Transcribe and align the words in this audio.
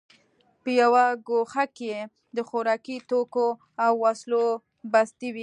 په 0.63 0.69
یوه 0.81 1.05
ګوښه 1.27 1.65
کې 1.77 1.91
د 2.35 2.37
خوراکي 2.47 2.97
توکو 3.09 3.47
او 3.85 3.91
وسلو 4.03 4.45
بستې 4.91 5.27
وې 5.33 5.39